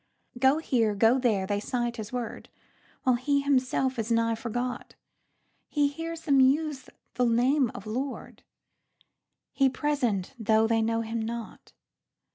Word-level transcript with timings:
Go 0.39 0.57
here, 0.57 0.95
go 0.95 1.19
there, 1.19 1.45
they 1.45 1.59
cite 1.59 1.97
his 1.97 2.11
word, 2.11 2.49
While 3.03 3.17
he 3.17 3.41
himself 3.41 3.99
is 3.99 4.11
nigh 4.11 4.33
forgot. 4.33 4.95
He 5.69 5.89
hears 5.89 6.21
them 6.21 6.39
use 6.39 6.89
the 7.13 7.25
name 7.27 7.69
of 7.75 7.85
Lord, 7.85 8.41
He 9.51 9.69
present 9.69 10.33
though 10.39 10.65
they 10.65 10.81
know 10.81 11.01
him 11.01 11.21
not. 11.21 11.73